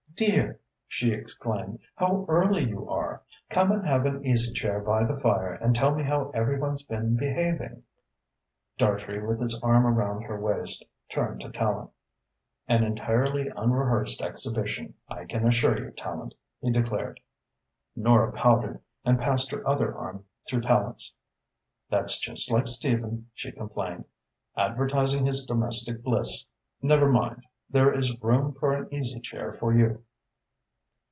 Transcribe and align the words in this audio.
"Dear," 0.13 0.59
she 0.87 1.11
exclaimed, 1.13 1.79
"how 1.95 2.25
early 2.29 2.63
you 2.63 2.87
are! 2.87 3.23
Come 3.49 3.71
and 3.71 3.87
have 3.87 4.05
an 4.05 4.23
easy 4.23 4.53
chair 4.53 4.79
by 4.79 5.03
the 5.03 5.19
fire 5.19 5.53
and 5.53 5.73
tell 5.75 5.95
me 5.95 6.03
how 6.03 6.29
every 6.29 6.59
one's 6.59 6.83
been 6.83 7.15
behaving." 7.15 7.81
Dartrey, 8.77 9.25
with 9.25 9.41
his 9.41 9.57
arm 9.63 9.83
around 9.87 10.21
her 10.21 10.39
waist, 10.39 10.85
turned 11.09 11.41
to 11.41 11.49
Tallente. 11.49 11.89
"An 12.67 12.83
entirely 12.83 13.47
unrehearsed 13.57 14.21
exhibition, 14.21 14.93
I 15.09 15.25
can 15.25 15.47
assure 15.47 15.79
you, 15.83 15.89
Tallente," 15.89 16.35
he 16.59 16.69
declared. 16.69 17.19
Nora 17.95 18.31
pouted 18.31 18.79
and 19.03 19.17
passed 19.19 19.49
her 19.49 19.67
other 19.67 19.97
arm 19.97 20.23
through 20.47 20.61
Tallente's. 20.61 21.15
"That's 21.89 22.19
just 22.21 22.51
like 22.51 22.67
Stephen," 22.67 23.31
she 23.33 23.51
complained, 23.51 24.05
"advertising 24.55 25.25
his 25.25 25.47
domestic 25.47 26.03
bliss. 26.03 26.45
Never 26.79 27.11
mind, 27.11 27.43
there 27.71 27.91
is 27.91 28.21
room 28.21 28.53
for 28.53 28.75
an 28.75 28.87
easy 28.93 29.19
chair 29.19 29.51
for 29.51 29.73
you." 29.73 30.03